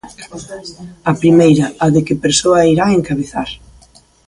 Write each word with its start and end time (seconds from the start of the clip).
A 1.11 1.13
primeira, 1.21 1.65
a 1.85 1.87
de 1.93 2.01
que 2.07 2.21
persoa 2.23 2.57
a 2.61 2.67
irá 2.73 2.85
encabezar. 2.89 3.49